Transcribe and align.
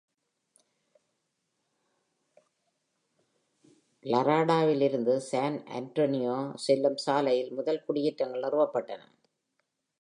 Laredo 4.05 4.57
இலிருந்து 4.69 5.15
San 5.21 5.53
Antonio 5.79 6.35
செல்லும் 6.57 6.99
சாலையில் 7.05 7.51
முதல் 7.51 7.83
குடியேற்றங்கள் 7.85 8.45
நிறுவப்பட்டன. 8.47 9.01